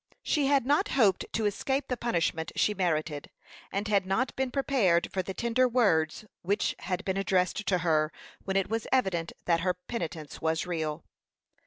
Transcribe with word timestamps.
She 0.23 0.47
had 0.47 0.65
not 0.65 0.87
hoped 0.97 1.27
to 1.33 1.45
escape 1.45 1.87
the 1.87 1.95
punishment 1.95 2.51
she 2.55 2.73
merited, 2.73 3.29
and 3.71 3.87
had 3.87 4.07
not 4.07 4.35
been 4.35 4.49
prepared 4.49 5.07
for 5.13 5.21
the 5.21 5.35
tender 5.35 5.67
words 5.67 6.25
which 6.41 6.75
had 6.79 7.05
been 7.05 7.17
addressed 7.17 7.67
to 7.67 7.77
her 7.77 8.11
when 8.43 8.57
it 8.57 8.67
was 8.67 8.87
evident 8.91 9.31
that 9.45 9.59
her 9.59 9.75
penitence 9.75 10.41
was 10.41 10.65
real. 10.65 11.03